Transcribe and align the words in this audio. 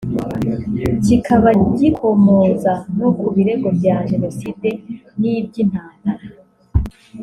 kikaba 1.05 1.49
gikomoza 1.77 2.73
no 2.97 3.09
ku 3.19 3.25
birego 3.35 3.67
bya 3.77 3.95
Jenoside 4.09 4.69
n’ 5.19 5.21
iby’ 5.33 5.53
intambara 5.63 6.25